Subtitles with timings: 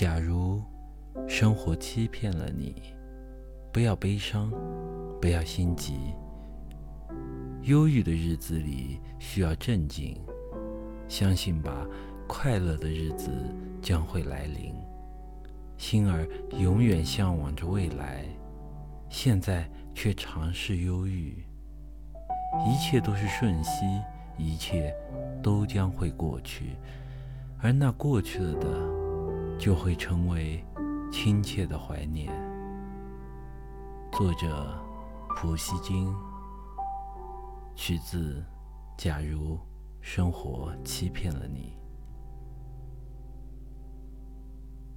[0.00, 0.62] 假如
[1.28, 2.74] 生活欺骗了你，
[3.70, 4.50] 不要悲伤，
[5.20, 6.14] 不要心急。
[7.64, 10.18] 忧郁的日子里需要镇静，
[11.06, 11.86] 相信吧，
[12.26, 13.30] 快乐的日子
[13.82, 14.74] 将会来临。
[15.76, 16.26] 心儿
[16.58, 18.24] 永远向往着未来，
[19.10, 21.44] 现在却尝试忧郁。
[22.66, 23.84] 一切都是瞬息，
[24.38, 24.94] 一切
[25.42, 26.70] 都将会过去，
[27.58, 28.89] 而那过去了的，
[29.60, 30.64] 就会成为
[31.12, 32.32] 亲切的怀念。
[34.10, 34.74] 作者：
[35.36, 36.10] 普希金。
[37.76, 38.40] 取自
[38.96, 39.58] 《假如
[40.00, 41.74] 生活欺骗了你》。